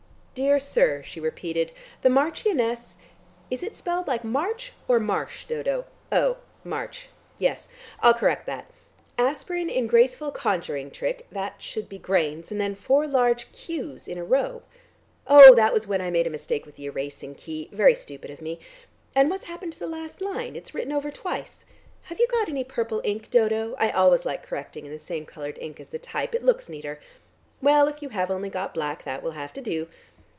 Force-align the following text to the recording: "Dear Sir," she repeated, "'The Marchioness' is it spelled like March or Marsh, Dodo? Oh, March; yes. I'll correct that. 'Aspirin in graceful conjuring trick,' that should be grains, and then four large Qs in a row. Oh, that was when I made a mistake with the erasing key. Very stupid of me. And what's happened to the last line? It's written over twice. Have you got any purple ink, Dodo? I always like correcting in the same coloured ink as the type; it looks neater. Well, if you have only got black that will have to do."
"Dear 0.33 0.61
Sir," 0.61 1.03
she 1.03 1.19
repeated, 1.19 1.71
"'The 2.01 2.09
Marchioness' 2.09 2.95
is 3.51 3.61
it 3.61 3.75
spelled 3.75 4.07
like 4.07 4.23
March 4.23 4.71
or 4.87 4.97
Marsh, 4.97 5.45
Dodo? 5.45 5.85
Oh, 6.09 6.37
March; 6.63 7.09
yes. 7.37 7.67
I'll 7.99 8.13
correct 8.13 8.45
that. 8.47 8.71
'Aspirin 9.19 9.69
in 9.69 9.87
graceful 9.87 10.31
conjuring 10.31 10.89
trick,' 10.89 11.27
that 11.33 11.61
should 11.61 11.89
be 11.89 11.99
grains, 11.99 12.49
and 12.49 12.59
then 12.61 12.75
four 12.75 13.07
large 13.07 13.51
Qs 13.51 14.07
in 14.07 14.17
a 14.17 14.23
row. 14.23 14.63
Oh, 15.27 15.53
that 15.53 15.73
was 15.73 15.85
when 15.85 15.99
I 15.99 16.09
made 16.09 16.25
a 16.25 16.29
mistake 16.31 16.65
with 16.65 16.77
the 16.77 16.85
erasing 16.85 17.35
key. 17.35 17.69
Very 17.73 17.93
stupid 17.93 18.31
of 18.31 18.41
me. 18.41 18.57
And 19.13 19.29
what's 19.29 19.45
happened 19.45 19.73
to 19.73 19.79
the 19.79 19.85
last 19.85 20.21
line? 20.21 20.55
It's 20.55 20.73
written 20.73 20.93
over 20.93 21.11
twice. 21.11 21.65
Have 22.03 22.19
you 22.19 22.27
got 22.27 22.47
any 22.47 22.63
purple 22.63 23.01
ink, 23.03 23.29
Dodo? 23.29 23.75
I 23.77 23.91
always 23.91 24.25
like 24.25 24.43
correcting 24.43 24.85
in 24.85 24.93
the 24.93 24.97
same 24.99 25.25
coloured 25.25 25.59
ink 25.59 25.81
as 25.81 25.89
the 25.89 25.99
type; 25.99 26.33
it 26.33 26.43
looks 26.45 26.69
neater. 26.69 26.99
Well, 27.61 27.89
if 27.89 28.01
you 28.01 28.09
have 28.09 28.31
only 28.31 28.49
got 28.49 28.73
black 28.73 29.03
that 29.03 29.21
will 29.21 29.31
have 29.31 29.51
to 29.53 29.61
do." 29.61 29.87